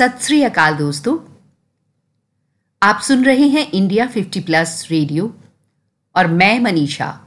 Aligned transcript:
सत 0.00 0.18
श्री 0.20 0.42
अकाल 0.42 0.74
दोस्तों। 0.74 1.18
आप 2.82 3.00
सुन 3.00 3.24
रहे 3.24 3.48
हैं 3.48 3.70
इंडिया 3.70 4.06
50 4.06 4.40
प्लस 4.40 4.88
रेडियो 4.90 5.34
और 6.16 6.26
मैं 6.26 6.60
मनीषा। 6.60 7.20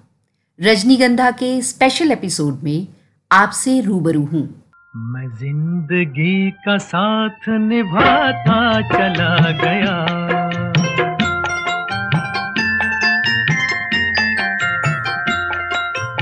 रजनीगंधा 0.61 1.31
के 1.31 1.61
स्पेशल 1.61 2.11
एपिसोड 2.11 2.59
में 2.63 2.87
आपसे 3.31 3.81
रूबरू 3.81 4.25
हूँ। 4.25 4.63
मैं 4.95 5.37
ज़िंदगी 5.37 6.51
का 6.51 6.77
साथ 6.77 7.49
निभाता 7.49 8.81
चला 8.81 9.51
गया। 9.51 9.95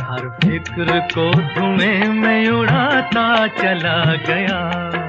हर 0.06 0.40
फ़िक्र 0.44 1.00
को 1.00 1.34
धुएँ 1.34 2.08
में 2.08 2.50
उड़ाता 2.50 3.48
चला 3.48 4.16
गया। 4.16 5.01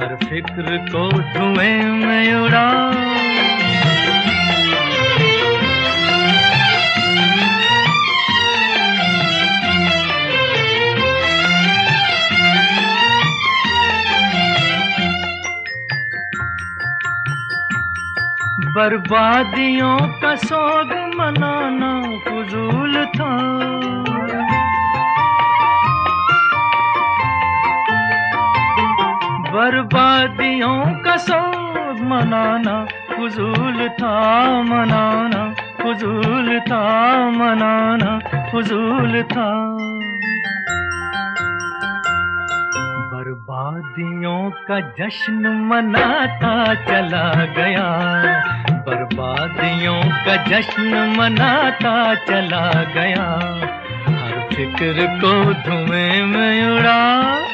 हर 0.00 0.14
फ़िक्र 0.16 0.76
को 0.92 1.08
धुएँ 1.12 1.82
में 1.84 2.34
उड़ा। 2.34 2.68
बर्बादियों 18.74 19.96
का 20.22 20.34
सोग 20.36 20.92
मनाना 21.16 21.92
फजूल 22.24 23.04
था। 23.06 23.30
बर्बादियों 29.50 31.02
का 31.02 31.16
सोग 31.16 32.00
मनाना, 32.00 32.84
फजूल 32.84 33.88
था 33.88 34.16
मनाना, 34.62 35.54
फजूल 35.80 36.60
था 36.60 36.84
मनाना, 37.30 38.18
फजूल 38.52 39.22
था। 39.22 39.48
बर्बादियों 43.12 44.50
का 44.50 44.80
जश्न 44.80 45.48
मनाता 45.72 46.74
चला 46.74 47.44
गया, 47.44 47.88
बर्बादियों 48.70 50.02
का 50.04 50.36
जश्न 50.46 51.14
मनाता 51.18 52.14
चला 52.14 52.84
गया। 52.94 53.26
हर 54.06 54.48
फ़िक्र 54.54 55.06
को 55.20 55.44
धुएँ 55.44 56.22
में 56.22 56.78
उड़ा 56.78 57.49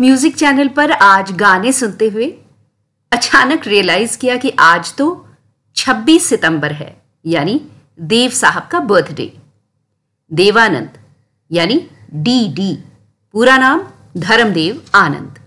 म्यूज़िक 0.00 0.36
चैनल 0.36 0.68
पर 0.68 0.90
आज 0.92 1.30
गाने 1.36 1.72
सुनते 1.72 2.08
हुए 2.08 2.26
अचानक 3.12 3.66
रियलाइज़ 3.66 4.16
किया 4.18 4.36
कि 4.36 4.50
आज 4.58 4.92
तो 4.96 5.06
26 5.76 6.20
सितंबर 6.20 6.72
है, 6.72 6.90
यानी 7.24 7.60
देव 8.00 8.30
साहब 8.30 8.68
का 8.72 8.80
बर्थडे 8.80 9.32
देवानंद, 10.30 10.90
यानी 11.50 11.78
डी 12.14 12.48
डी 12.48 12.72
पूरा 13.34 13.56
नाम 13.58 13.82
Dharmdev 14.16 14.82
Anand. 14.94 15.38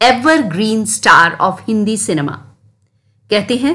Evergreen 0.44 0.84
star 0.86 1.36
of 1.38 1.62
Hindi 1.62 1.96
cinema 1.96 2.32
कहते 3.30 3.56
हैं, 3.56 3.74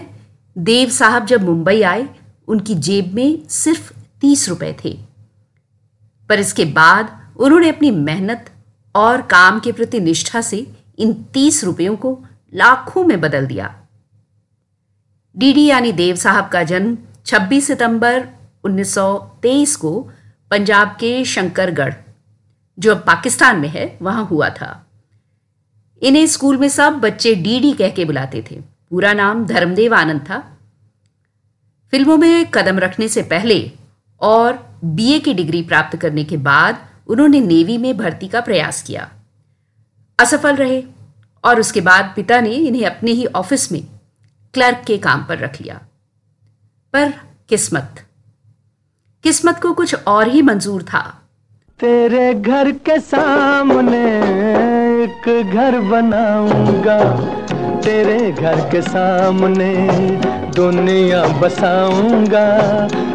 देव 0.56 0.90
साहब 0.92 1.26
जब 1.26 1.44
मुंबई 1.44 1.82
आए, 1.82 2.08
उनकी 2.48 2.76
जेब 2.78 3.14
में 3.16 3.48
सिर्फ़ 3.50 3.92
तीस 4.22 4.48
रुपए 4.50 4.76
थे। 4.84 4.98
पर 6.30 6.40
इसके 6.40 6.66
बाद 6.72 7.12
उन्होंने 7.38 7.70
अपनी 7.70 7.92
मेहनत 7.92 8.50
और 8.96 9.22
काम 9.22 9.60
के 9.60 9.72
प्रति 9.72 10.00
निष्ठा 10.00 10.42
से 10.42 10.72
इन 11.00 11.14
तीस 11.14 11.64
रुपयों 11.64 11.96
को 11.96 12.26
लाखों 12.54 13.06
में 13.06 13.22
बदल 13.22 13.48
दिया। 13.48 13.76
डीडी 15.38 15.66
यानी 15.66 15.92
देव 15.92 16.16
साहब 16.16 16.48
का 16.48 16.64
जन्म 16.64 16.98
26 17.26 17.68
सितंबर 17.68 18.28
1923 18.64 19.76
को 19.76 20.12
पंजाब 20.52 20.88
के 20.88 21.26
शंकरगढ़, 21.26 21.94
जो 22.80 22.92
अब 22.92 22.98
पाकिस्तान 22.98 23.60
में 23.60 23.70
है, 23.70 24.00
वहाँ 24.02 24.26
हुआ 24.26 24.50
था। 24.50 24.88
इन्हें 26.04 26.28
स्कूल 26.28 26.58
में 26.58 26.70
सब 26.70 26.94
बच्चे 26.94 27.36
डीडी 27.36 27.74
कह 27.74 27.90
के 27.90 28.06
बुलाते 28.06 28.46
थे। 28.52 28.62
पूरा 28.90 29.14
नाम 29.14 29.46
धर्मदेव 29.46 29.96
आनंद 29.96 30.22
था। 30.22 30.58
फ़िल्मों 31.92 32.18
में 32.18 32.52
कदम 32.54 32.80
रखने 32.80 33.08
से 33.08 33.22
पहले 33.22 33.72
और 34.22 34.80
बीए 34.84 35.20
की 35.20 35.34
डिग्री 35.34 35.62
प्राप्त 35.62 35.98
करने 35.98 36.24
के 36.24 36.38
बाद 36.38 36.89
उन्होंने 37.10 37.40
नेवी 37.40 37.78
में 37.78 37.98
भर्ती 37.98 38.28
का 38.28 38.42
प्रयास 38.42 38.82
किया। 38.82 39.10
असफल 40.20 40.56
रहे 40.56 40.84
और 41.44 41.60
उसके 41.60 41.82
बाद 41.82 42.14
पिता 42.16 42.42
ने 42.42 42.50
इन्हें 42.50 42.86
अपने 42.86 43.12
ही 43.12 43.26
ऑफ़िस 43.26 43.72
में 43.72 43.84
क्लर्क 44.54 44.84
के 44.88 44.98
काम 44.98 45.24
पर 45.24 45.38
रख 45.38 45.62
लिया। 45.62 45.80
पर 46.94 47.14
किस्मत 47.50 48.06
किस्मत 49.24 49.60
को 49.62 49.74
कुछ 49.74 49.96
और 50.08 50.28
ही 50.28 50.42
मंजूर 50.42 50.84
था। 50.84 51.22
तेरे 51.80 52.34
घर 52.34 52.72
के 52.72 53.00
सामने 53.00 54.20
एक 55.04 55.52
घर 55.54 55.80
बनाऊँगा। 55.80 57.00
तेरे 57.82 58.32
घर 58.32 58.70
के 58.72 58.82
सामने 58.82 59.88
दुनिया 60.56 61.28
बसाऊँगा। 61.28 62.60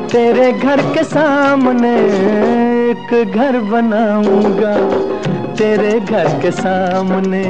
तेरे 0.08 0.52
घर 0.52 0.94
के 0.94 1.04
सामने 1.04 1.94
एक 2.84 3.32
घर 3.34 3.58
बनाऊँगा 3.60 4.74
तेरे 5.56 6.00
घर 6.00 6.28
के 6.42 6.50
सामने। 6.50 7.42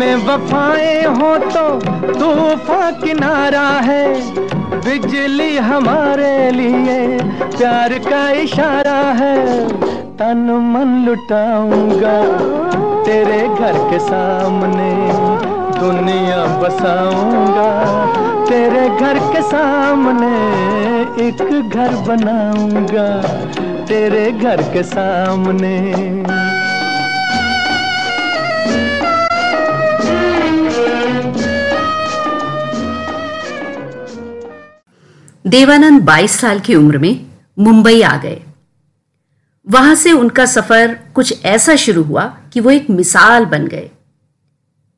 में 0.00 0.16
वफाएँ 0.16 1.04
हो 1.16 1.30
तो 1.46 1.64
तूफ़ान 2.12 2.94
किनारा 3.00 3.66
है। 3.86 4.04
बिजली 4.84 5.56
हमारे 5.56 6.50
लिए 6.50 7.18
प्यार 7.42 7.92
का 7.98 8.20
इशारा 8.42 9.00
है। 9.18 9.36
तन 10.16 10.46
मन 10.66 10.94
लुटाऊँगा 11.06 12.16
तेरे 13.04 13.40
घर 13.48 13.78
के 13.90 13.98
सामने। 13.98 14.90
दुनिया 15.80 16.44
बसाऊँगा 16.62 17.70
तेरे 18.44 18.88
घर 18.88 19.18
के 19.32 19.42
सामने। 19.42 20.34
एक 21.26 21.70
घर 21.70 21.94
बनाऊँगा 22.08 23.08
तेरे 23.84 24.30
घर 24.32 24.62
के 24.72 24.82
सामने। 24.82 25.78
देवानंद 35.50 36.00
22 36.00 36.34
साल 36.40 36.58
की 36.60 36.74
उम्र 36.74 36.98
में 36.98 37.26
मुंबई 37.58 38.00
आ 38.02 38.16
गए। 38.16 38.40
वहाँ 39.66 39.94
से 39.94 40.12
उनका 40.12 40.44
सफ़र 40.46 40.94
कुछ 41.14 41.44
ऐसा 41.44 41.74
शुरू 41.76 42.02
हुआ 42.02 42.24
कि 42.52 42.60
वो 42.60 42.70
एक 42.70 42.90
मिसाल 42.90 43.44
बन 43.44 43.66
गए। 43.66 43.90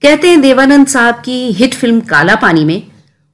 कहते 0.02 0.30
हैं 0.30 0.40
देवानंद 0.40 0.86
साहब 0.86 1.22
की 1.24 1.36
हिट 1.52 1.74
फ़िल्म 1.74 2.00
काला 2.06 2.34
पानी 2.36 2.64
में 2.64 2.82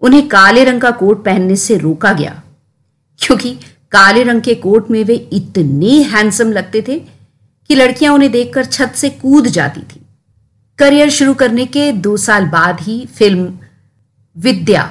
उन्हें 0.02 0.26
काले 0.28 0.64
रंग 0.64 0.80
का 0.80 0.90
कोट 0.92 1.24
पहनने 1.24 1.56
से 1.56 1.76
रोका 1.76 2.12
गया, 2.12 2.42
क्योंकि 3.18 3.54
काले 3.92 4.22
रंग 4.22 4.42
के 4.42 4.54
कोट 4.56 4.90
में 4.90 5.02
वे 5.04 5.14
इतने 5.32 5.94
हैंडसम 6.04 6.52
लगते 6.52 6.84
थे 6.88 6.98
कि 7.70 7.74
लड़कियाँ 7.74 8.12
उन्हें 8.14 8.30
देखकर 8.32 8.64
छत 8.66 8.92
से 8.96 9.10
कूद 9.16 9.46
जाती 9.48 9.80
थी। 9.82 10.00
करियर 10.78 11.10
शुरू 11.10 11.34
करने 11.34 11.66
के 11.68 11.90
दो 11.98 12.16
साल 12.18 12.46
बाद 12.48 12.80
ही 12.80 13.04
फ़िल्म 13.16 13.52
विद्या 14.36 14.90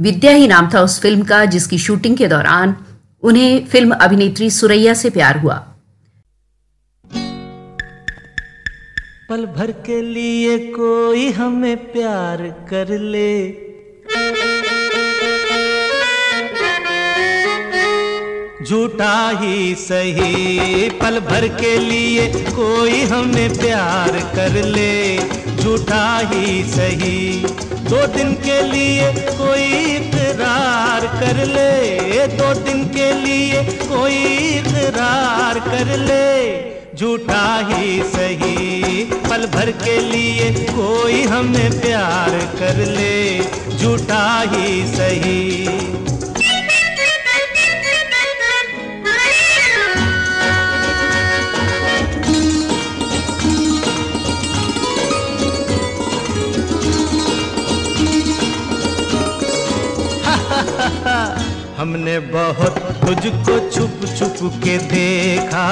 विद्या 0.00 0.32
ही 0.32 0.46
नाम 0.48 0.68
था 0.74 0.80
उस 0.80 1.00
फ़िल्म 1.00 1.22
का, 1.22 1.44
जिसकी 1.44 1.78
शूटिंग 1.78 2.16
के 2.16 2.26
दौरान 2.26 2.76
उन्हें 3.22 3.66
फ़िल्म 3.66 3.90
अभिनेत्री 3.90 4.50
सुरैया 4.50 4.94
से 4.94 5.10
प्यार 5.10 5.38
हुआ। 5.38 5.54
पल 9.30 9.46
भर 9.46 9.70
के 9.70 10.02
लिए 10.02 10.58
कोई 10.58 11.30
हमें 11.30 11.76
प्यार 11.92 12.42
कर 12.70 12.98
ले। 12.98 13.50
झूठा 18.64 19.38
ही 19.40 19.74
सही, 19.74 20.90
पल 20.90 21.20
भर 21.20 21.48
के 21.48 21.78
लिए 21.78 22.26
कोई 22.50 23.00
हमें 23.02 23.58
प्यार 23.58 24.18
कर 24.36 24.64
ले। 24.64 25.18
झूठा 25.56 26.18
ही 26.18 26.62
सही। 26.64 27.44
दो 27.90 28.06
दिन 28.06 28.32
के 28.34 28.60
लिए 28.62 29.12
कोई 29.30 29.62
इकरार 29.94 31.06
कर 31.20 31.44
ले। 31.46 32.26
दो 32.26 32.52
दिन 32.54 32.84
के 32.84 33.12
लिए 33.12 33.62
कोई 33.62 34.18
इकरार 34.58 35.58
कर 35.60 35.96
ले। 35.98 36.28
झूठा 36.96 37.44
ही 37.68 38.02
सही, 38.02 39.04
पल 39.30 39.46
भर 39.46 39.70
के 39.84 39.98
लिए 40.00 40.50
कोई 40.70 41.22
हमें 41.22 41.80
प्यार 41.80 42.38
कर 42.58 42.84
ले। 42.86 43.18
झूठा 43.78 44.24
ही 44.52 44.86
सही। 44.86 46.09
हमने 61.80 62.18
बहुत 62.20 62.78
तुझको 62.78 63.70
छुप 63.70 64.00
छुप 64.18 64.52
के 64.64 64.78
देखा। 64.78 65.62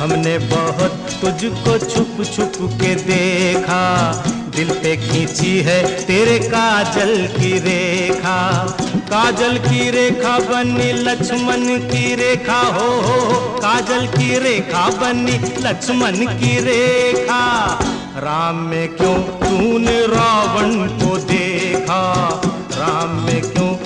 हमने 0.00 0.38
बहुत 0.38 0.92
तुझको 1.20 1.78
छुप 1.78 2.22
छुप 2.34 2.52
के 2.72 2.94
देखा। 2.94 4.12
दिल 4.56 4.70
पे 4.70 4.96
खींची 4.96 5.60
है 5.60 6.06
तेरे 6.06 6.38
काजल 6.38 7.26
की 7.26 7.52
रेखा। 7.58 8.66
काजल 8.96 9.58
की 9.58 9.90
रेखा 9.90 10.38
बनी 10.38 10.92
लक्ष्मण 10.92 11.78
की 11.90 12.14
रेखा। 12.14 12.60
हो, 12.60 12.88
हो, 13.00 13.20
हो 13.26 13.40
काजल 13.58 14.06
की 14.06 14.38
रेखा 14.38 14.88
बनी 14.88 15.68
लक्ष्मण 15.68 16.12
की 16.12 16.60
रेखा। 16.60 17.68
राम 18.16 18.56
में 18.56 18.88
क्यों 18.88 19.14
तूने 19.14 20.06
रावण 20.06 20.86
को 20.86 21.16
देखा? 21.16 22.30
राम 22.72 23.08
में 23.08 23.40
क्यों 23.40 23.85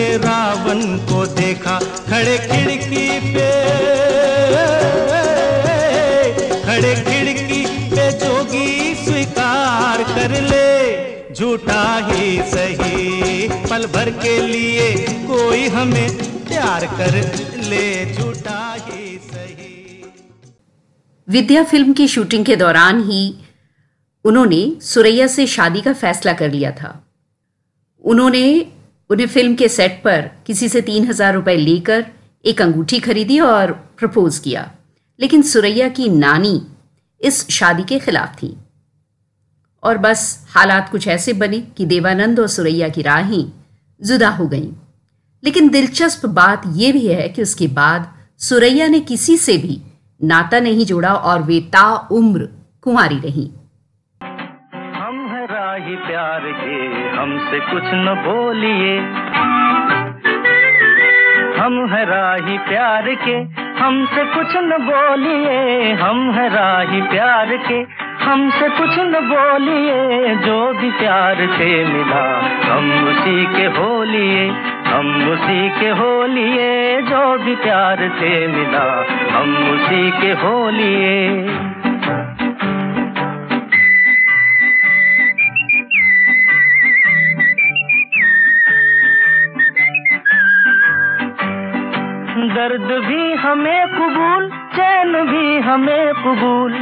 तूने 0.00 0.16
रावण 0.16 0.80
को 0.98 1.26
देखा, 1.26 1.78
खड़े 1.78 2.36
खिड़की 2.38 3.08
पे। 3.32 3.48
खड़े 6.62 6.94
खिड़की 7.00 7.64
पे 7.90 8.10
जोगी 8.12 8.94
स्वीकार 8.94 10.02
कर 10.02 10.40
ले। 10.40 11.34
झूठा 11.34 11.84
ही 12.06 12.38
सही, 12.42 13.48
पल 13.70 13.86
भर 13.86 14.10
के 14.10 14.38
लिए 14.46 14.96
कोई 15.26 15.68
हमें 15.68 16.16
प्यार 16.44 16.86
कर 16.86 17.14
ले। 17.64 18.14
झूठा 18.14 18.76
ही 18.80 19.18
सही। 19.18 20.02
विद्या 21.28 21.64
फ़िल्म 21.64 21.92
की 21.92 22.08
शूटिंग 22.08 22.44
के 22.44 22.56
दौरान 22.56 23.04
ही 23.10 23.34
उन्होंने 24.24 24.72
सुरैया 24.80 25.26
से 25.26 25.46
शादी 25.46 25.80
का 25.80 25.92
फैसला 25.92 26.32
कर 26.32 26.50
लिया 26.50 26.70
था। 26.70 26.98
उन्होंने 28.04 28.44
उन्हें 29.10 29.26
फ़िल्म 29.26 29.54
के 29.54 29.68
सेट 29.68 30.00
पर 30.04 30.30
किसी 30.46 30.68
से 30.68 30.80
तीन 30.80 31.06
हज़ार 31.06 31.34
रुपए 31.34 31.56
लेकर 31.56 32.04
एक 32.44 32.62
अंगूठी 32.62 32.98
खरीदी 33.00 33.38
और 33.40 33.72
प्रपोज 33.98 34.38
किया। 34.38 34.70
लेकिन 35.20 35.42
सुरैया 35.42 35.88
की 35.88 36.08
नानी 36.08 36.60
इस 37.20 37.46
शादी 37.50 37.82
के 37.82 37.98
खिलाफ 37.98 38.36
थी। 38.36 38.56
और 39.82 39.98
बस 39.98 40.22
हालात 40.50 40.88
कुछ 40.90 41.08
ऐसे 41.08 41.32
बने 41.32 41.60
कि 41.76 41.86
देवानंद 41.86 42.40
और 42.40 42.48
सुरैया 42.48 42.88
की 42.88 43.02
राहें 43.02 43.44
जुदा 44.00 44.28
हो 44.28 44.46
गईं। 44.48 44.72
लेकिन 45.42 45.68
दिलचस्प 45.68 46.26
बात 46.26 46.62
यह 46.66 46.92
भी 46.92 47.06
है 47.06 47.28
कि 47.28 47.42
उसके 47.42 47.66
बाद 47.68 48.12
सुरैया 48.40 48.86
ने 48.88 49.00
किसी 49.00 49.36
से 49.36 49.56
भी 49.56 49.80
नाता 50.20 50.60
नहीं 50.60 50.84
जोड़ा 50.86 51.14
और 51.14 51.42
वे 51.42 51.60
ता 51.72 51.84
उम्र, 52.12 52.48
कुंवारी 52.82 53.18
रहीं। 53.20 53.48
ही 55.52 55.96
प्यार 55.96 56.40
के 56.44 56.76
हमसे 57.18 57.60
कुछ 57.60 57.82
न 57.84 58.22
बोलिए। 58.26 58.98
हम 61.60 61.88
है 61.88 62.04
राही 62.04 62.58
प्यार 62.58 63.14
के 63.14 63.34
हमसे 63.82 64.24
कुछ 64.24 64.56
न 64.56 64.70
बोलिए। 64.70 65.92
हम 65.92 66.30
है 66.30 66.48
राही 66.48 67.02
प्यार 67.02 67.56
के 67.56 67.86
हमसे 68.24 68.68
कुछ 68.68 68.98
न 68.98 69.12
बोलिए। 69.12 70.34
जो 70.34 70.72
भी 70.72 70.90
प्यार 70.90 71.34
से 71.34 71.84
मिला, 71.84 72.40
हम 72.72 73.08
उसी 73.08 73.46
के 73.46 73.64
होलिए। 73.64 74.48
हम 74.86 75.30
उसी 75.30 75.80
के 75.80 75.88
होलिए, 75.88 77.02
जो 77.02 77.38
भी 77.38 77.56
प्यार 77.56 77.96
से 77.96 78.46
मिला, 78.46 79.06
हम 79.32 79.70
उसी 79.70 80.10
के 80.10 80.32
होलिए। 80.32 81.46
दर्द 92.70 93.04
भी 93.04 93.32
हमें 93.32 93.86
कबूल, 93.88 94.48
चैन 94.48 95.12
भी 95.12 95.58
हमें 95.58 96.14
कबूल। 96.14 96.72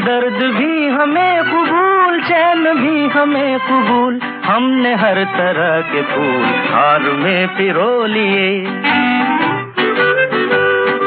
दर्द 0.00 0.56
भी 0.56 0.88
हमें 0.88 1.44
कबूल, 1.44 2.20
चैन 2.20 2.74
भी 2.74 3.08
हमें 3.08 3.58
कबूल। 3.58 4.20
हमने 4.44 4.94
हर 4.94 5.24
तरह 5.24 5.92
के 5.92 6.02
फूल 6.02 6.44
हार 6.44 7.00
में 7.00 7.48
पिरो 7.48 8.06
लिए। 8.06 8.66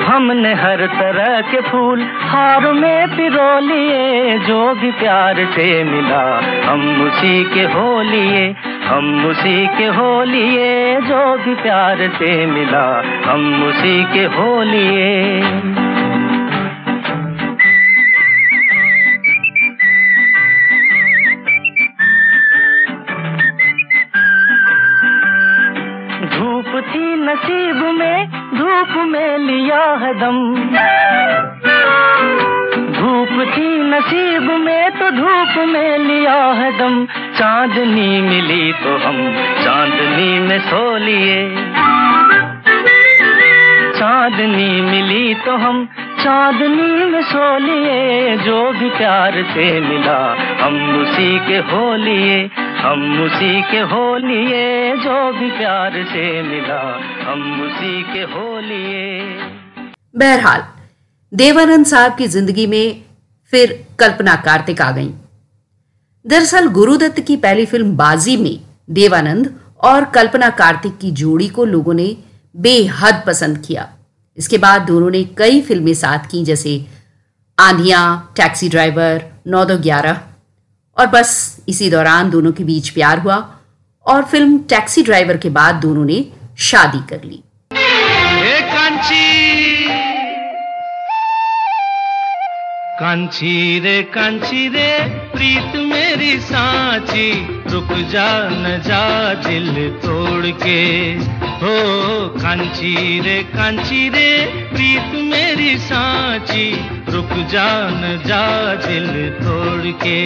हमने 0.06 0.54
हर 0.54 0.88
तरह 0.88 1.42
के 1.42 1.62
फूल 1.62 2.02
हार 2.02 2.72
में 2.74 3.18
पिरो 3.18 3.60
लिए। 3.60 4.40
जो 4.40 4.74
भी 4.74 4.92
प्यार 4.92 5.36
से 5.36 5.84
मिला, 5.84 6.42
हम 6.72 7.02
उसी 7.02 7.44
के 7.44 7.64
हो 7.64 8.02
लिए। 8.02 8.56
हम 8.88 9.26
उसी 9.26 9.68
के 9.78 9.86
हो 9.96 10.12
लिए 10.24 11.02
जो 11.02 11.22
भी 11.38 11.56
प्यार 11.56 12.08
से 12.18 12.30
मिला, 12.46 12.86
हम 13.26 13.64
उसी 13.64 14.04
के 14.14 14.24
हो 14.36 14.62
लिए 14.64 15.08
धूप 26.34 26.72
थी 26.90 27.06
नसीब 27.26 27.84
में, 28.00 28.30
धूप 28.58 28.96
में 29.08 29.38
लिया 29.38 29.84
है 30.04 30.14
दम। 30.20 30.97
नसीब 33.98 34.52
में 34.52 34.92
तो 34.92 35.10
धूप 35.12 35.54
में 35.68 35.98
लिया 35.98 36.42
है 36.54 36.72
दम। 36.78 37.06
चांदनी 37.38 38.22
मिली 38.22 38.74
तो 38.74 38.98
हम 38.98 39.18
चांदनी 39.64 40.40
में 40.40 40.60
सो 40.60 40.98
लिए। 40.98 41.38
चांदनी 43.94 44.82
मिली 44.82 45.34
तो 45.36 45.56
हम 45.56 45.86
चांदनी 46.20 47.06
में 47.06 47.22
सो 47.22 47.48
लिए। 47.58 48.38
जो 48.38 48.60
भी 48.72 48.90
प्यार 48.90 49.42
से 49.54 49.66
मिला 49.82 50.20
हम 50.62 50.78
उसी 51.02 51.32
के 51.40 51.58
हो 51.72 51.96
लिए। 51.96 52.38
हम 52.78 53.24
उसी 53.24 53.62
के 53.62 53.80
हो 53.80 54.06
लिए। 54.18 54.96
जो 54.98 55.18
भी 55.32 55.50
प्यार 55.52 56.04
से 56.04 56.42
मिला 56.44 56.82
हम 57.28 57.62
उसी 57.62 58.04
के 58.14 58.22
हो 58.34 58.60
लिए। 58.60 59.20
बहरहाल, 60.16 60.64
देवानंद 61.34 61.86
साहब 61.86 62.16
की 62.16 62.28
ज़िंदगी 62.28 62.68
में 62.68 63.07
फिर 63.52 63.88
कल्पना 64.00 64.36
कार्तिक 64.36 64.82
आ 64.82 64.92
गईं। 64.92 65.12
दरअसल 66.26 66.68
गुरुदत्त 66.68 67.20
की 67.20 67.38
पहली 67.38 67.66
फ़िल्म 67.66 67.96
बाजी 67.98 68.38
में 68.38 68.60
देवानंद 68.90 69.60
और 69.80 70.06
कल्पना 70.06 70.50
कार्तिक 70.50 70.98
की 70.98 71.12
जोड़ी 71.12 71.48
को 71.48 71.66
लोगों 71.66 71.94
ने 71.94 72.18
बेहद 72.56 73.24
पसंद 73.28 73.58
किया। 73.58 73.90
इसके 74.38 74.58
बाद 74.58 74.82
दोनों 74.82 75.10
ने 75.10 75.24
कई 75.24 75.62
फ़िल्में 75.62 75.94
साथ 75.94 76.30
की, 76.32 76.44
जैसे 76.44 76.86
आंधिया, 77.60 78.28
टैक्सी 78.36 78.70
ड्राइवर, 78.70 79.26
नौ 79.48 79.66
दो 79.66 79.78
ग्यारह। 79.78 80.22
और 80.98 81.08
बस 81.08 81.58
इसी 81.70 81.90
दौरान 81.90 82.30
दोनों 82.30 82.52
के 82.52 82.64
बीच 82.64 82.90
प्यार 82.90 83.20
हुआ 83.20 83.36
और 84.06 84.24
फ़िल्म 84.24 84.60
टैक्सी 84.60 85.04
ड्राइवर 85.04 85.38
के 85.38 85.50
बाद 85.50 85.76
दोनों 85.76 86.06
ने 86.06 86.26
शादी 86.58 87.00
कर 87.10 87.24
ली। 87.24 87.44
कांची 93.00 93.80
रे 93.84 94.02
कांची 94.02 94.68
रे 94.70 95.00
प्रीत 95.10 95.76
मेरी 95.76 96.40
सांची, 96.40 97.48
रुक 97.72 97.94
जा, 97.94 98.50
न 98.52 98.82
जा 98.86 99.34
दिल 99.34 99.90
तोड़ 99.90 100.46
के। 100.46 101.14
हो 101.62 101.76
कांची 102.28 103.22
रे 103.26 103.44
कांची 103.44 104.10
रे 104.10 104.46
प्रीत 104.46 105.14
मेरी 105.14 105.78
सांची, 105.78 106.82
रुक 107.08 107.34
जा, 107.48 107.90
न 107.92 108.18
जा 108.28 108.76
दिल 108.76 109.30
तोड़ 109.30 109.92
के। 110.04 110.22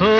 हो, 0.00 0.16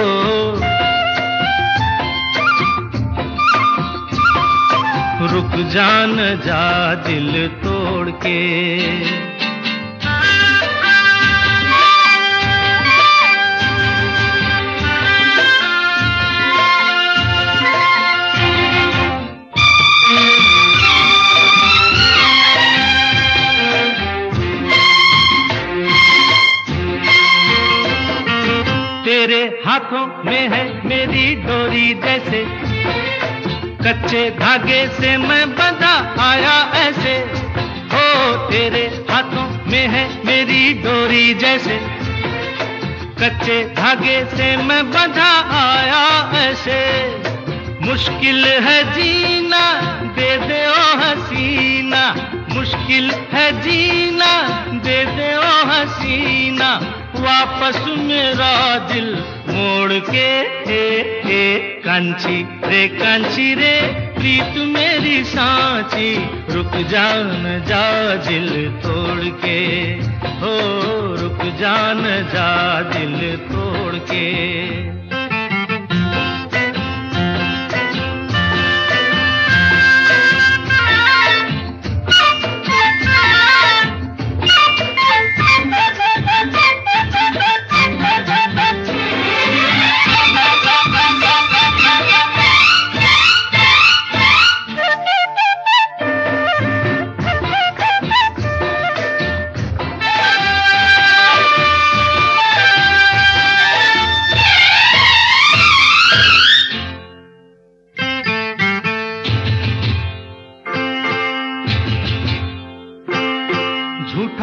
रुक 5.34 5.66
जान 5.66 6.16
जा 6.46 6.94
दिल 6.94 7.48
तोड़ 7.48 8.10
के। 8.10 8.46
हाथों 29.86 30.24
में 30.24 30.48
है 30.48 30.88
मेरी 30.88 31.34
डोरी 31.34 31.94
जैसे। 31.94 32.44
कच्चे 33.84 34.30
धागे 34.30 34.88
से 34.88 35.16
मैं 35.16 35.50
बंधा 35.50 36.14
आया 36.20 36.72
ऐसे। 36.88 37.16
हो 37.92 38.36
तेरे 38.50 39.06
हाथों 39.10 39.70
में 39.70 39.88
है 39.88 40.26
मेरी 40.26 40.74
डोरी 40.74 41.34
जैसे। 41.34 41.80
कच्चे 43.20 43.64
धागे 43.64 44.24
से 44.24 44.56
मैं 44.56 44.90
बंधा 44.90 45.32
आया 45.52 46.32
ऐसे। 46.50 46.82
मुश्किल 47.82 48.44
है 48.44 48.92
जीना, 48.92 49.82
दे 50.16 50.36
दे 50.36 50.66
ओ 50.66 50.98
हसीना। 50.98 52.30
मुश्किल 52.50 53.10
है 53.32 53.62
जीना, 53.62 54.48
दे 54.72 55.04
दे 55.04 55.36
ओ 55.36 55.66
हसीना। 55.66 56.35
वापस 57.16 57.84
मेरा 57.88 58.78
दिल 58.78 59.14
मोड़ 59.48 59.92
के, 59.92 60.26
ए 60.72 61.22
ए, 61.26 61.58
कांची 61.84 62.42
रे 62.42 62.88
कांची 62.88 63.54
रे, 63.54 63.80
प्रीत 64.18 64.56
मेरी 64.56 65.24
सांची, 65.24 66.16
रुक 66.54 66.76
जान 66.76 67.64
जा 67.68 68.14
दिल 68.14 68.70
तोड़ 68.70 69.24
के, 69.44 69.60
हो, 70.26 70.56
रुक 71.16 71.58
जान 71.60 72.02
जा 72.04 72.80
दिल 72.82 73.36
तोड़ 73.36 73.94
के। 73.94 74.95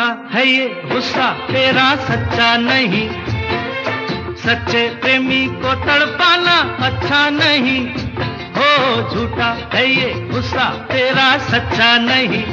झूठा 0.03 0.37
है 0.37 0.47
ये 0.47 0.67
गुस्सा 0.91 1.31
तेरा 1.31 1.95
सच्चा 1.95 2.57
नहीं। 2.57 3.09
सच्चे 4.35 4.87
प्रेमी 4.89 5.45
को 5.47 5.73
तड़पाना 5.73 6.55
अच्छा 6.85 7.29
नहीं। 7.29 7.87
हो 8.57 9.09
झूठा, 9.09 9.69
है 9.73 9.85
ये 9.91 10.13
गुस्सा 10.31 10.69
तेरा 10.91 11.37
सच्चा 11.37 11.97
नहीं। 11.97 12.43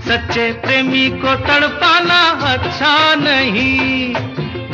सच्चे 0.00 0.52
प्रेमी 0.52 1.08
को 1.10 1.34
तड़पाना 1.34 2.20
अच्छा 2.52 3.14
नहीं। 3.14 4.14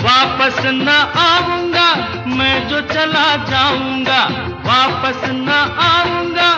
वापस 0.03 0.63
न 0.65 0.89
आऊँगा, 1.17 1.95
मैं 2.37 2.69
जो 2.69 2.81
चला 2.81 3.37
जाऊँगा। 3.37 4.25
वापस 4.67 5.21
न 5.25 5.49
आऊँगा, 5.83 6.51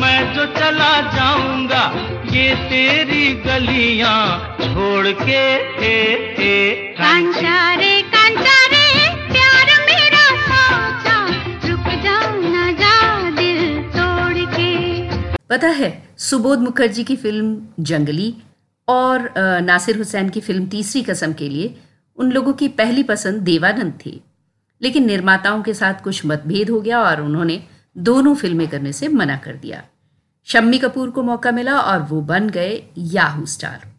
मैं 0.00 0.34
जो 0.34 0.44
चला 0.44 1.00
जाऊँगा। 1.00 2.11
ये 2.32 2.54
तेरी 2.68 3.24
गलियाँ 3.44 4.56
छोड़ 4.58 5.06
के 5.18 5.40
ए 5.86 5.96
ए 6.40 6.94
कांचा 6.98 7.56
रे 7.74 7.90
कांचा 8.12 8.54
रे 8.72 8.86
प्यार 9.32 9.72
मेरा 9.88 10.24
साचा। 10.46 11.18
रुक 11.68 11.90
जा 12.04 12.16
ना 12.46 12.70
जा 12.80 12.94
दिल 13.30 13.60
तोड़ 13.96 14.44
के। 14.56 14.70
पता 15.46 15.68
है 15.80 15.92
सुबोध 16.20 16.58
मुखर्जी 16.58 17.04
की 17.04 17.16
फ़िल्म 17.16 17.84
जंगली 17.84 18.34
और 18.88 19.32
नासिर 19.62 19.98
हुसैन 19.98 20.28
की 20.28 20.40
फ़िल्म 20.40 20.66
तीसरी 20.68 21.02
कसम 21.02 21.32
के 21.32 21.48
लिए 21.48 21.74
उन 22.18 22.32
लोगों 22.32 22.52
की 22.52 22.68
पहली 22.80 23.02
पसंद 23.02 23.42
देवानंद 23.42 23.92
थी। 24.06 24.20
लेकिन 24.80 25.06
निर्माताओं 25.06 25.62
के 25.62 25.74
साथ 25.74 26.02
कुछ 26.04 26.26
मतभेद 26.26 26.70
हो 26.70 26.80
गया 26.80 27.02
और 27.02 27.22
उन्होंने 27.22 27.62
दोनों 27.96 28.34
फ़िल्में 28.34 28.68
करने 28.68 28.92
से 28.92 29.08
मना 29.10 29.36
कर 29.36 29.56
दिया। 29.56 29.82
शम्मी 30.46 30.78
कपूर 30.78 31.10
को 31.10 31.22
मौका 31.22 31.50
मिला 31.50 31.78
और 31.80 32.02
वो 32.02 32.20
बन 32.20 32.48
गए 32.48 32.82
याहू 32.98 33.46
स्टार 33.46 33.90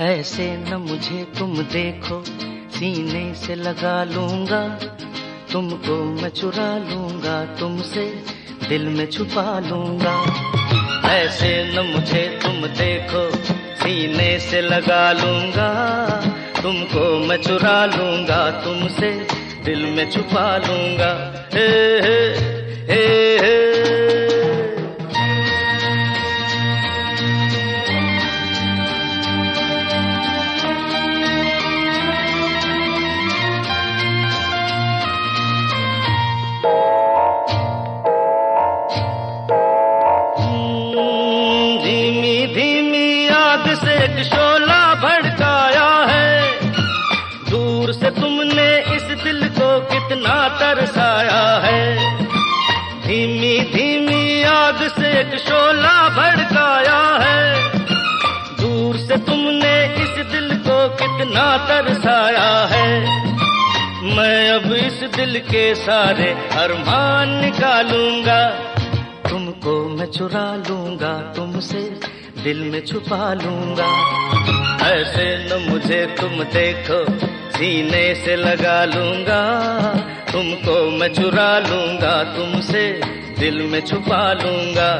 ऐसे 0.00 0.46
न 0.56 0.74
मुझे 0.80 1.24
तुम 1.38 1.56
देखो, 1.72 2.22
सीने 2.70 3.22
से 3.34 3.54
लगा 3.54 4.04
लूँगा, 4.04 4.62
तुमको 5.52 5.96
मैं 6.22 6.28
चुरा 6.30 6.66
लूँगा 6.78 7.44
तुमसे। 7.56 8.06
दिल 8.68 8.82
में 8.82 9.10
छुपा 9.10 9.58
लूँगा। 9.58 10.14
ऐसे 11.10 11.72
न 11.74 11.86
मुझे 11.86 12.38
तुम 12.42 12.66
देखो, 12.66 13.30
सीने 13.74 14.38
से 14.38 14.60
लगा 14.60 15.12
लूँगा। 15.12 15.68
तुमको 16.62 17.18
मैं 17.18 17.36
चुरा 17.36 17.84
लूँगा, 17.86 18.50
तुमसे 18.50 19.26
दिल 19.64 19.86
में 19.86 20.10
छुपा 20.10 20.56
लूँगा। 20.56 21.12
हे 21.54 21.68
हे 22.00 22.18
हे 22.92 23.38
हे। 23.38 23.73
शोला 55.38 56.08
भड़काया 56.08 57.00
है। 57.22 57.72
दूर 58.60 58.96
से 58.96 59.16
तुमने 59.16 59.74
इस 60.02 60.26
दिल 60.26 60.56
को 60.58 60.88
कितना 60.96 61.46
तरसाया 61.68 62.50
है। 62.66 62.88
मैं 64.16 64.50
अब 64.50 64.72
इस 64.72 65.02
दिल 65.16 65.38
के 65.40 65.74
सारे 65.74 66.30
अरमान 66.56 67.28
निकालूँगा। 67.44 68.40
तुमको 69.28 69.88
मैं 69.88 70.06
चुरा 70.06 70.54
लूँगा, 70.56 71.12
तुमसे 71.36 71.80
दिल 72.42 72.58
में 72.62 72.84
छुपा 72.86 73.32
लूँगा। 73.34 73.88
ऐसे 74.86 75.26
न 75.48 75.70
मुझे 75.70 76.06
तुम 76.20 76.42
देखो 76.54 76.98
सीने 77.50 78.14
से 78.14 78.36
लगा 78.36 78.84
लूँगा। 78.84 79.42
तुमको 80.32 80.90
मैं 80.90 81.08
चुरा 81.14 81.58
लूँगा, 81.58 82.22
तुमसे 82.36 82.84
दिल 83.38 83.62
में 83.62 83.80
छुपा 83.80 84.32
लूँगा। 84.32 84.90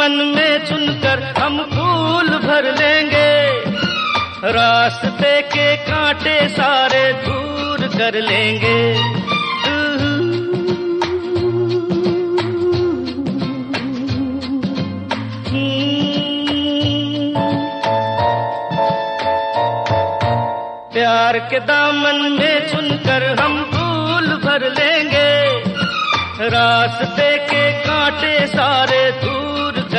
के 0.00 0.06
दामन 0.06 0.24
में 0.36 0.66
चुनकर 0.66 1.22
हम 1.38 1.58
फूल 1.62 2.28
भर 2.38 2.64
लेंगे। 2.64 3.50
रास्ते 4.52 5.42
के 5.42 5.76
कांटे 5.76 6.48
सारे 6.48 7.12
दूर 7.12 7.86
कर 7.86 8.20
लेंगे। 8.20 8.94
प्यार 20.92 21.38
के 21.38 21.60
दामन 21.60 22.36
में 22.40 22.68
चुनकर 22.68 23.40
हम 23.40 23.62
फूल 23.62 24.26
भर 24.44 24.68
लेंगे। 24.70 25.30
रास्ते 26.48 27.38
के 27.38 27.72
कांटे 27.72 28.46
सारे 28.46 29.10
दूर 29.12 29.49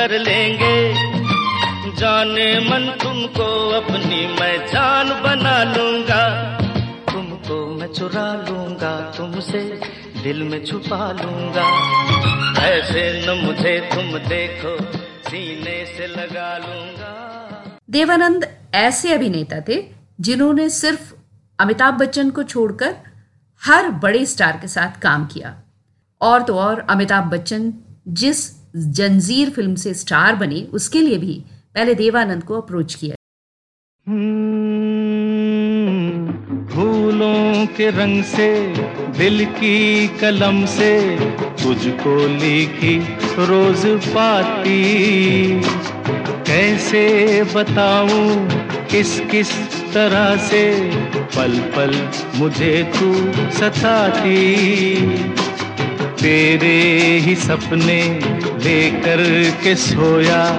कर 0.02 0.20
लेंगे। 0.20 0.94
जाने 1.96 2.60
मन 2.60 2.98
तुमको 3.04 3.70
अपनी, 3.70 4.28
मैं 4.28 4.68
जान 4.68 5.10
बना 5.10 5.64
लूँगा। 5.64 6.60
तुमको 7.14 7.66
मैं 7.66 7.88
चुरा 7.88 8.46
लूँगा, 8.50 9.14
तुमसे 9.18 9.82
दिल 10.24 10.44
में 10.44 10.66
छुपा 10.66 11.12
लूँगा। 11.12 11.66
ऐसे 12.62 13.26
न 13.26 13.46
मुझे 13.46 13.90
तुम 13.96 14.18
देखो, 14.18 14.94
सीने 15.30 15.86
से 15.86 16.08
लगा 16.08 16.58
लूँगा। 16.58 17.80
देवानंद 17.90 18.58
ऐसे 18.74 19.14
अभिनेता 19.14 19.62
थे, 19.70 19.84
जिन्होंने 20.20 20.70
सिर्फ़ 20.70 21.14
अमिताभ 21.60 21.94
बच्चन 21.94 22.30
को 22.30 22.44
छोड़कर 22.44 22.96
हर 23.66 23.90
बड़े 23.90 24.26
स्टार 24.26 24.58
के 24.62 24.68
साथ 24.68 25.02
काम 25.02 25.26
किया। 25.26 25.56
और 26.22 26.42
तो 26.42 26.60
और 26.60 26.88
अमिताभ 26.90 27.24
बच्चन 27.24 27.74
जिस 28.08 28.61
जंजीर 28.76 29.50
फ़िल्म 29.50 29.76
से 29.76 29.94
स्टार 29.94 30.36
बने, 30.36 30.62
उसके 30.74 31.02
लिए 31.02 31.18
भी 31.18 31.44
पहले 31.76 31.96
देवानंद 31.96 32.44
को 32.44 32.62
अप्रोच 32.62 32.96
किया। 32.96 33.16
फूलों 36.68 37.66
के 37.66 37.90
रंग 37.90 38.24
से, 38.24 38.74
दिल 39.18 39.46
की 39.46 40.08
कलम 40.08 40.66
से, 40.66 41.18
तुझको 41.64 42.28
लिखी 42.28 42.98
रोज 43.46 43.86
पाती। 44.08 44.82
कैसे 46.44 47.44
बताऊँ, 47.44 48.50
किस 48.88 49.20
किस 49.20 49.52
तरह 49.94 50.38
से, 50.38 50.92
पल 51.16 51.60
पल 51.60 52.10
मुझे 52.36 52.84
तू 52.84 53.14
सताती। 53.52 54.56
तेरे 56.22 57.18
ही 57.20 57.36
सपने 57.36 58.04
लेकर 58.64 59.24
के 59.64 59.76
सोया, 59.76 60.50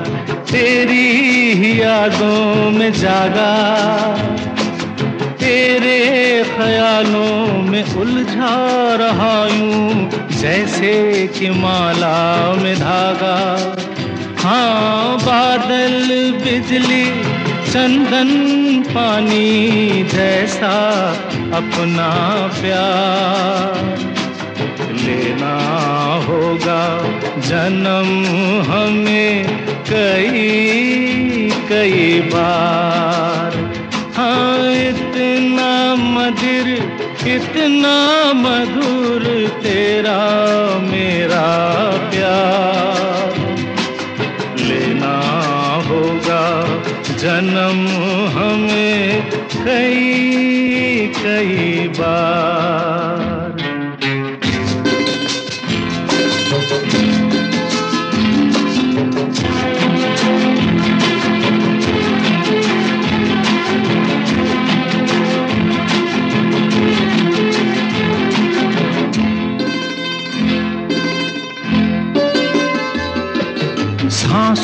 तेरी 0.50 1.22
ही 1.52 1.82
यादों 1.82 2.70
में 2.70 2.92
जागा। 2.92 3.52
तेरे 5.34 6.44
ख्यालों 6.44 7.62
में 7.62 7.94
उलझा 7.94 8.56
रहा 8.94 9.46
यूँ, 9.46 10.10
जैसे 10.40 11.26
कि 11.38 11.50
माला 11.50 12.54
में 12.54 12.76
धागा। 12.76 13.38
हाँ 14.38 15.18
बादल, 15.18 16.08
बिजली, 16.44 17.06
चंदन, 17.72 18.30
पानी 18.88 20.02
जैसा 20.02 20.74
अपना 21.54 22.10
प्यार। 22.60 24.11
लेना 25.04 25.54
होगा। 26.28 26.82
जन्म 27.40 28.10
हमें 28.72 29.64
कई 29.66 30.62
कई 31.68 32.20
बार। 32.20 33.72
हाँ 34.16 34.72
इतना 34.72 35.94
मधुर 35.94 36.92
इतना 37.28 37.96
मधुर 38.32 39.22
तेरा 39.62 40.20
मेरा 40.78 41.46
प्यार। 42.10 43.36
लेना 44.58 45.16
होगा। 45.88 46.64
जन्म 47.16 47.86
हमें 48.38 49.30
कई 49.66 50.02
कई 51.06 51.88
बार। 51.88 53.01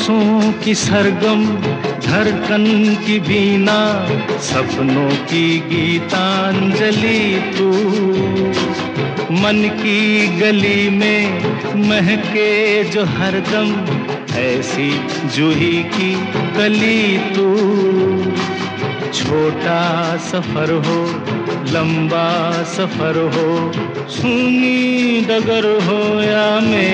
सांसों 0.09 0.51
की 0.63 0.73
सरगम, 0.75 1.41
धड़कन 2.01 2.65
की 3.05 3.19
बीना, 3.19 3.77
सपनों 4.41 5.09
की 5.25 5.43
गीतांजलि 5.69 7.19
तू। 7.57 7.67
मन 9.41 9.61
की 9.81 10.27
गली 10.39 10.89
में 10.89 11.43
महके 11.89 12.83
जो 12.83 13.03
हरदम, 13.05 13.69
ऐसी 14.39 14.89
जूही 15.35 15.83
की 15.93 16.11
कली 16.57 17.17
तू। 17.35 17.47
छोटा 19.13 19.81
सफ़र 20.31 20.71
हो, 20.87 20.99
लंबा 21.73 22.27
सफ़र 22.73 23.17
हो 23.35 23.49
सुनी 24.09 25.21
डगर 25.21 25.65
हो 25.85 26.01
या 26.21 26.47
मेला 26.59 26.88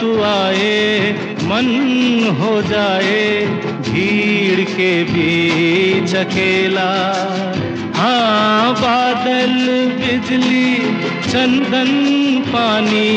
तू 0.00 0.22
आए, 0.22 1.12
मन 1.42 1.68
हो 2.40 2.62
जाए, 2.62 3.46
भीड़ 3.88 4.60
के 4.70 5.04
बीच 5.04 6.14
अकेला। 6.14 6.90
हाँ 7.94 8.74
बादल, 8.74 9.54
बिजली, 10.00 10.76
चंदन, 11.30 11.90
पानी 12.48 13.08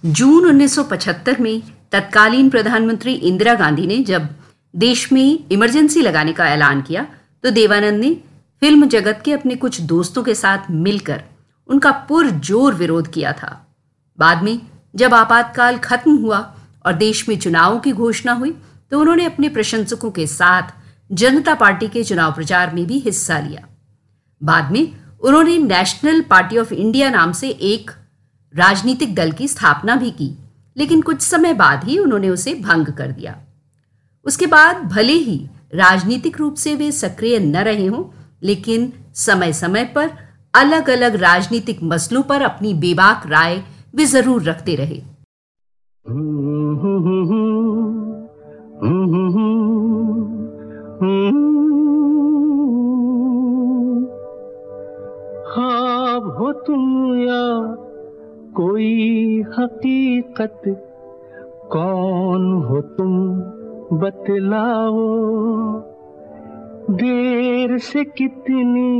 जून 0.04 0.48
1975 0.50 1.40
में 1.40 1.62
तत्कालीन 1.92 2.48
प्रधानमंत्री 2.50 3.12
इंदिरा 3.12 3.54
गांधी 3.54 3.86
ने 3.86 3.98
जब 3.98 4.28
देश 4.76 5.12
में 5.12 5.38
इमरजेंसी 5.52 6.00
लगाने 6.00 6.32
का 6.32 6.48
ऐलान 6.48 6.82
किया 6.82 7.06
तो 7.42 7.50
देवानंद 7.50 8.00
ने 8.00 8.14
फ़िल्म 8.60 8.88
जगत 8.88 9.22
के 9.24 9.32
अपने 9.32 9.54
कुछ 9.56 9.80
दोस्तों 9.80 10.22
के 10.22 10.34
साथ 10.34 10.58
मिलकर 10.70 11.22
उनका 11.68 11.90
पुरजोर 12.08 12.74
विरोध 12.74 13.12
किया 13.12 13.32
था। 13.32 13.50
बाद 14.18 14.42
में, 14.42 14.60
जब 14.94 15.14
आपातकाल 15.14 15.78
खत्म 15.78 16.16
हुआ 16.16 16.38
और 16.86 16.92
देश 16.94 17.28
में 17.28 17.38
चुनावों 17.38 17.78
की 17.80 17.92
घोषणा 17.92 18.32
हुई 18.32 18.54
तो 18.92 19.00
उन्होंने 19.00 19.24
अपने 19.24 19.48
प्रशंसकों 19.48 20.10
के 20.10 20.26
साथ 20.26 20.72
जनता 21.10 21.54
पार्टी 21.54 21.88
के 21.88 22.02
चुनाव 22.04 22.32
प्रचार 22.32 22.74
में 22.74 22.86
भी 22.86 22.98
हिस्सा 22.98 23.38
लिया। 23.38 23.66
बाद 24.42 24.70
में, 24.72 24.92
उन्होंने 25.20 25.56
नेशनल 25.58 26.20
पार्टी 26.20 26.58
ऑफ़ 26.58 26.72
इंडिया 26.74 27.10
नाम 27.10 27.32
से 27.32 27.48
एक 27.48 27.90
राजनीतिक 28.54 29.14
दल 29.14 29.32
की 29.32 29.48
स्थापना 29.48 29.96
भी 29.96 30.10
की, 30.10 30.30
लेकिन 30.76 31.00
कुछ 31.00 31.20
समय 31.20 31.54
बाद 31.54 31.84
ही 31.84 31.98
उन्होंने 31.98 32.28
उसे 32.28 32.54
भंग 32.54 32.86
कर 32.88 33.12
दिया। 33.12 33.36
उसके 34.26 34.46
बाद 34.46 34.82
भले 34.84 35.12
ही 35.12 35.38
राजनीतिक 35.74 36.38
रूप 36.38 36.54
से 36.54 36.74
वे 36.74 36.90
सक्रिय 36.92 37.38
न 37.38 37.56
रहे 37.56 37.86
हों, 37.86 38.04
लेकिन 38.42 38.92
समय 39.14 39.52
समय 39.52 39.84
पर 39.84 40.10
अलग 40.54 40.88
अलग 40.90 41.14
राजनीतिक 41.16 41.78
मसलों 41.82 42.22
पर 42.22 42.42
अपनी 42.42 42.72
बेबाक 42.74 43.22
राय 43.26 43.56
वे 43.94 44.04
ज़रूर 44.06 44.42
रखते 44.42 44.74
रहे। 44.74 44.98
खाब 55.48 56.28
हो 56.38 56.52
तुम 56.66 56.84
या 57.18 57.42
कोई 58.56 59.42
हकीकत, 59.58 60.62
कौन 61.72 62.52
हो 62.62 62.80
तुम 62.96 63.12
बतलाओ, 63.98 65.08
देर 66.92 67.78
से 67.80 68.04
कितनी 68.04 68.92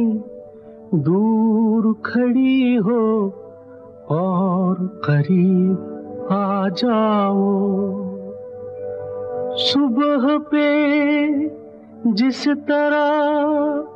दूर 0.94 1.92
खड़ी 2.06 2.74
हो 2.74 3.28
और 4.10 4.74
करीब 5.04 6.28
आ 6.32 6.68
जाओ। 6.68 7.62
सुबह 9.56 10.38
पे 10.38 10.68
जिस 12.12 12.48
तरह 12.48 13.88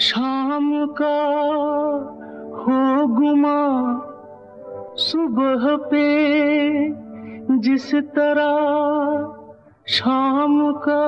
शाम 0.00 0.86
का 0.86 1.18
हो 2.58 3.06
गुमा, 3.06 3.58
सुबह 4.96 5.76
पे 5.76 6.06
जिस 7.58 7.94
तरह 7.94 8.56
शाम 9.86 10.72
का 10.72 11.04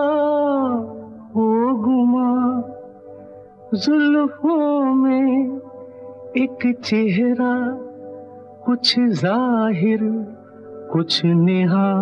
हो 1.37 1.75
गुमा। 1.75 2.31
जुल्फों 3.75 4.95
में 4.95 5.59
एक 6.37 6.81
चेहरा, 6.85 7.55
कुछ 8.67 8.95
ज़ाहिर, 8.99 9.99
कुछ 10.93 11.25
निहा। 11.25 11.93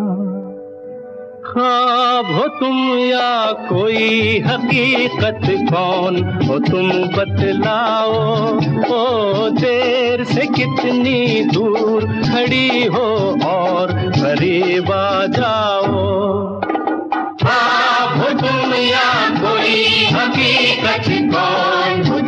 ख्वाब 1.47 2.27
हो 2.27 2.49
तुम 2.49 2.99
या 2.99 3.53
कोई 3.53 4.39
हकीकत, 4.39 5.41
कौन 5.75 6.17
हो 6.49 6.59
तुम 6.59 6.91
बतलाओ? 6.91 8.13
ओ 8.95 9.49
देर 9.51 10.25
से 10.25 10.47
कितनी 10.47 11.45
दूर 11.45 12.05
खड़ी 12.05 12.87
हो 12.87 13.39
और 13.47 13.93
करीब 13.93 14.93
आ 14.93 15.27
जाओ। 15.27 15.93
ख्वाब 17.43 18.19
हो 18.19 18.29
तुम 18.41 18.75
या 18.75 19.18
हकीकत 19.71 21.09
कौन 21.35 22.03
हो 22.11 22.19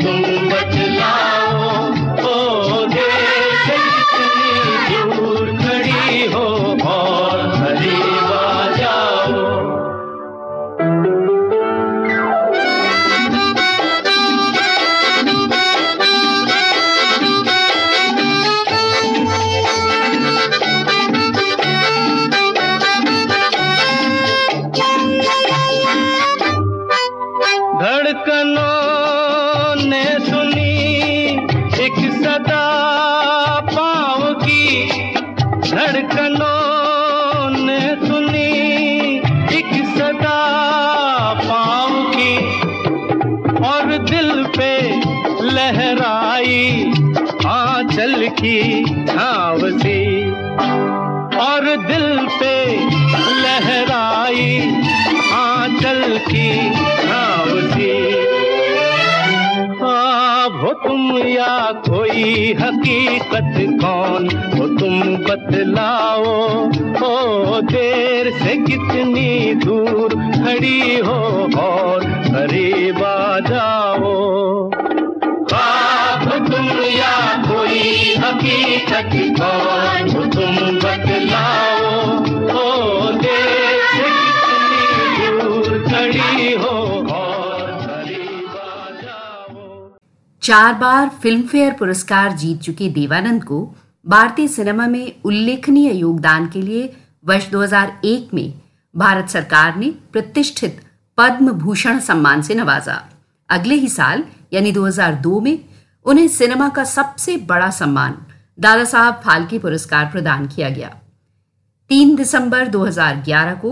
आंचल 47.90 48.28
की 48.28 48.84
छाव 49.06 49.58
सी। 49.58 50.30
और 51.36 51.76
दिल 51.88 52.28
पे 52.40 52.76
लहराई 53.34 54.58
आंचल 55.32 56.18
की 56.18 56.70
छाव 56.74 57.46
सी। 57.70 58.10
हो 60.60 60.72
तुम 60.72 61.18
या 61.28 61.72
कोई 61.72 62.54
हकीकत 62.60 63.56
कौन? 63.84 64.28
हो 64.58 64.66
तुम 64.68 65.00
बतलाओ, 65.02 66.24
ओ 67.10 67.60
देर 67.60 68.30
से 68.30 68.56
कितनी 68.56 69.54
दूर 69.54 70.08
खड़ी 70.44 70.96
हो 70.96 71.48
और 71.60 72.04
करीब 72.04 73.04
आ 73.04 73.38
जाओ। 73.38 74.70
हो 76.20 76.38
तुम 76.38 76.68
या 76.82 77.36
हकीकत 78.18 79.12
हो 79.40 80.24
तुम 80.24 80.56
ओ 82.50 83.12
कितनी 83.12 84.84
दूर 85.42 85.84
खड़ी 85.88 86.54
हो 86.54 86.76
चार 90.42 90.74
बार 90.74 91.08
फिल्मफेयर 91.08 91.72
पुरस्कार 91.72 92.32
जीत 92.32 92.60
चुके 92.60 92.88
देवानंद 92.88 93.44
को 93.44 93.76
भारतीय 94.06 94.48
सिनेमा 94.48 94.86
में 94.86 95.12
उल्लेखनीय 95.24 95.92
योगदान 95.92 96.46
के 96.46 96.62
लिए 96.62 96.96
वर्ष 97.24 97.50
2001 97.50 98.34
में 98.34 98.54
भारत 98.96 99.28
सरकार 99.28 99.76
ने 99.76 99.90
प्रतिष्ठित 100.12 100.80
पद्म 101.18 101.52
भूषण 101.52 101.98
सम्मान 101.98 102.42
से 102.42 102.54
नवाजा। 102.54 103.10
अगले 103.50 103.74
ही 103.74 103.88
साल, 103.88 104.24
यानी 104.52 104.72
2002 104.72 105.40
में 105.40 105.58
उन्हें 106.06 106.28
सिनेमा 106.28 106.68
का 106.68 106.84
सबसे 106.84 107.36
बड़ा 107.36 107.70
सम्मान 107.70 108.16
दादा 108.58 108.84
साहब 108.84 109.20
फाल्के 109.24 109.58
पुरस्कार 109.58 110.06
प्रदान 110.06 110.46
किया 110.46 110.68
गया। 110.68 110.88
3 111.90 112.14
दिसंबर 112.16 112.68
2011 112.68 113.54
को 113.54 113.70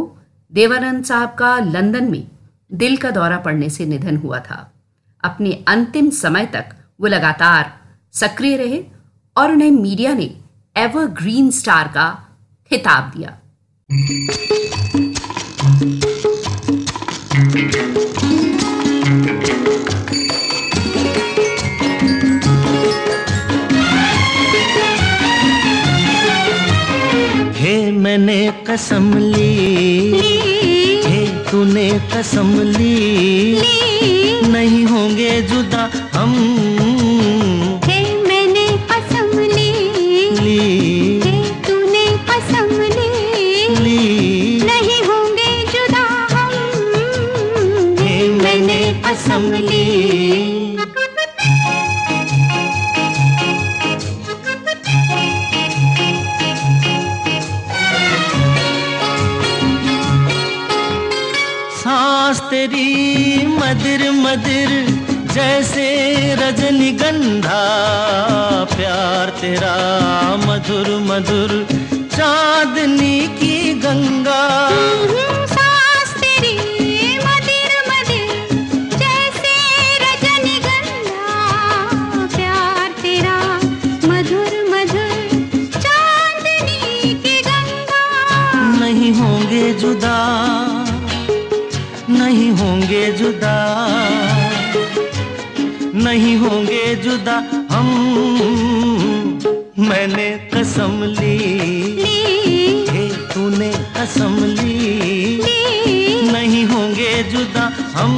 देवानंद 0.53 1.05
साहब 1.05 1.35
का 1.35 1.59
लंदन 1.59 2.11
में 2.11 2.27
दिल 2.73 2.97
का 2.97 3.11
दौरा 3.11 3.39
पड़ने 3.39 3.69
से 3.71 3.87
निधन 3.87 4.17
हुआ 4.17 4.39
था। 4.41 4.73
अपने 5.25 5.53
अंतिम 5.69 6.11
समय 6.11 6.47
तक 6.47 6.65
वो 7.01 7.07
लगातार 7.07 7.73
सक्रिय 8.13 8.57
रहे 8.57 8.83
और 9.37 9.53
उन्हें 9.53 9.71
मीडिया 9.71 10.15
ने 10.15 10.31
एवरग्रीन 10.77 11.51
स्टार 11.51 11.89
का 11.89 12.09
खिताब 12.71 13.13
दिया। 13.17 13.39
कसम 28.51 29.19
ली। 29.19 30.23
तूने 31.51 32.01
कसम 32.17 32.61
ली। 32.61 33.61
नहीं 34.49 34.85
होंगे 34.85 35.43
जुदा 35.43 35.91
हम। 36.15 36.55
जुदा। 93.19 93.57
नहीं 95.95 96.37
होंगे 96.37 96.97
जुदा 96.97 97.67
हम। 97.71 97.89
मैंने 99.79 100.51
कसम 100.55 101.03
ली। 101.03 101.37
हे 102.91 103.09
तूने 103.09 103.73
कसम 103.97 104.37
ली। 104.45 105.43
नहीं 106.33 106.65
होंगे 106.65 107.23
जुदा 107.23 107.73
हम। 107.95 108.15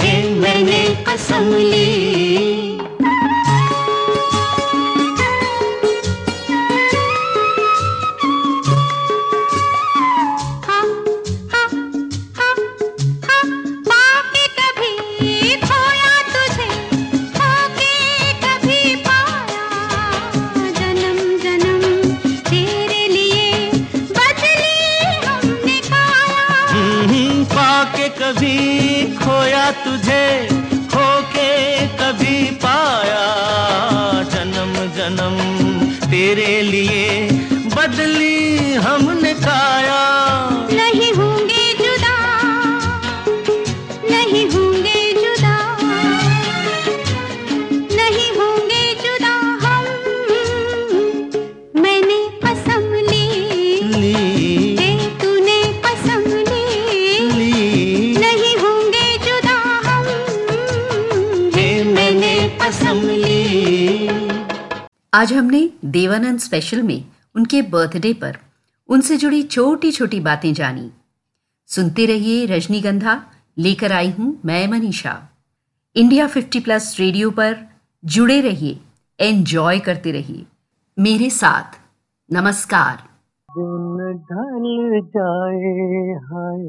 हे 0.00 0.34
मैंने 0.34 1.04
कसम 1.08 1.54
ली। 1.54 2.79
हमने 38.74 39.34
खाया। 39.34 40.00
नहीं 40.72 41.12
होंगे 41.12 41.74
जुदा 41.74 42.16
नहीं 44.10 44.46
होंगे 44.50 45.12
जुदा 45.12 45.56
नहीं 47.92 48.30
होंगे 48.32 48.94
जुदा 48.94 49.34
हम। 49.64 49.86
मैंने 51.80 52.18
कसम 52.44 52.94
ली 53.10 53.26
ली। 54.00 54.96
तूने 55.22 55.62
कसम 55.86 56.22
ली। 56.26 57.30
ली। 57.30 58.16
नहीं 58.16 58.56
होंगे 58.56 59.18
जुदा 59.18 59.58
हम। 59.88 60.06
हे 61.54 61.84
मैंने 61.84 62.58
कसम 62.62 63.00
ली। 63.04 64.08
आज 65.14 65.32
हमने 65.32 65.70
देवानंद 65.84 66.40
स्पेशल 66.40 66.82
में 66.82 67.04
उनके 67.36 67.62
बर्थडे 67.62 68.12
पर 68.12 68.38
उनसे 68.90 69.16
जुड़ी 69.16 69.42
छोटी 69.42 69.92
छोटी 69.92 70.20
बातें 70.20 70.52
जानी। 70.54 70.90
सुनते 71.66 72.06
रहिए 72.06 72.46
रजनीगंधा, 72.46 73.22
लेकर 73.58 73.92
आई 73.92 74.10
हूँ 74.10 74.40
मैं 74.44 74.66
मनीषा। 74.68 75.18
इंडिया 75.96 76.26
50 76.26 76.60
प्लस 76.60 76.96
रेडियो 77.00 77.30
पर 77.30 77.56
जुड़े 78.04 78.40
रहिए, 78.40 78.80
एंजॉय 79.20 79.78
करते 79.78 80.12
रहिए। 80.12 80.46
मेरे 80.98 81.30
साथ, 81.30 81.78
नमस्कार। 82.32 82.96
दिन 83.50 84.12
ढल 84.22 84.64
जाए 85.16 85.70
हाय, 86.24 86.66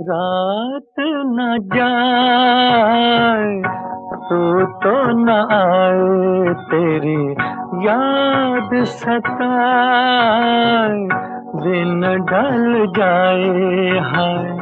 रात 0.00 0.94
न 1.28 1.58
जाए, 1.74 3.52
तू 4.26 4.38
तो 4.76 4.94
न 5.18 5.28
आए 5.52 6.54
तेरी 6.54 7.18
याद 7.76 8.84
सताए 8.84 9.26
दिन 11.64 12.00
ढल 12.30 12.86
जाए 12.96 13.98
हाय। 13.98 14.56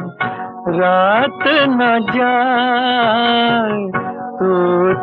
रात 0.77 1.43
न 1.47 1.99
जाए, 2.15 3.87
तू 4.39 4.49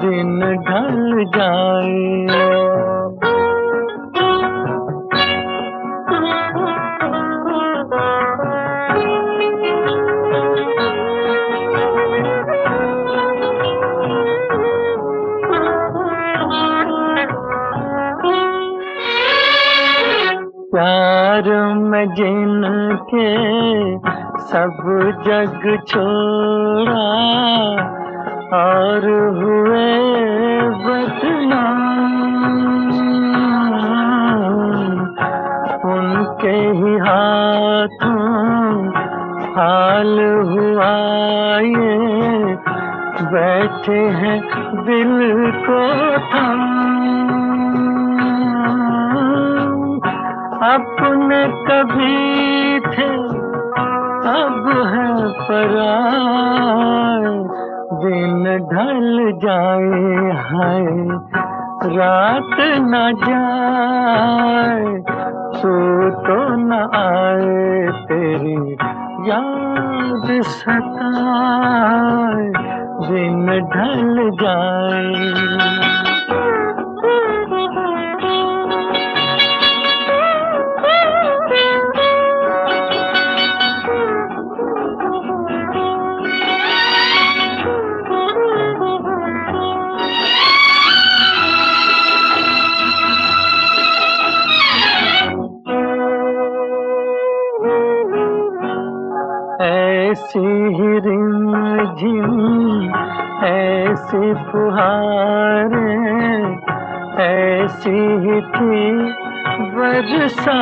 दिन 0.00 0.40
ढल 0.68 1.24
जाए। 1.38 2.61
प्यार 20.74 21.48
में 21.74 22.14
जिनके 22.14 23.24
सब 24.42 24.78
जग 25.26 25.66
छोड़ा 25.88 27.02
और 28.58 29.04
हुए 29.36 29.90
बदनाम, 30.84 31.82
उनके 35.90 36.56
ही 36.78 36.94
हाथों 36.98 38.24
हाल 39.56 40.14
हुआ 40.52 40.94
ये, 41.68 41.96
बैठे 43.34 44.00
हैं 44.20 44.40
दिल 44.86 45.14
को 45.66 45.82
थाम। 46.28 46.91
अपने 51.32 51.48
कभी 51.48 52.80
थे, 52.80 53.10
अब 54.28 54.68
है 54.86 55.10
पराए। 55.48 57.32
दिन 58.02 58.44
ढल 58.72 59.06
जाए 59.44 60.02
हाय 60.38 60.86
रात 61.96 62.56
न 62.80 62.92
जाए। 63.24 64.84
तू 65.62 65.74
तो 66.10 66.38
न 66.56 66.70
आए 66.94 67.90
तेरी 68.06 68.60
याद 69.30 70.26
सताए। 70.42 72.46
दिन 73.08 73.46
ढल 73.74 74.04
जाए। 74.42 75.91
फुहारें 104.50 106.02
ऐसी 107.20 107.98
ही 108.24 108.40
थी 108.40 108.92
बरसात 109.74 110.52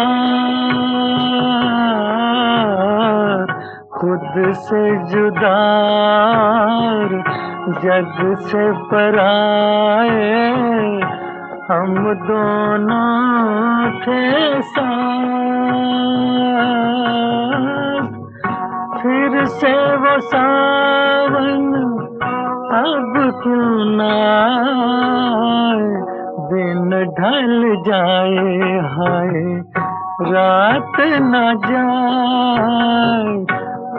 खुद 3.92 4.54
से 4.54 5.06
जुदार, 5.06 7.08
जग 7.82 8.36
से 8.40 8.64
पराए, 8.90 10.40
हम 11.70 11.94
दोनों 12.26 13.90
थे 14.00 14.62
साथ। 14.62 15.00
फिर 19.02 19.44
से 19.44 19.96
वो 19.96 20.20
सावन 20.20 21.99
अब 22.80 23.14
क्यों 23.42 23.84
ना 23.96 24.12
दिन 26.50 26.90
ढल 27.18 27.64
जाए 27.86 28.78
हाय 28.94 29.34
रात 30.32 31.00
न 31.22 31.42
जाए। 31.66 33.59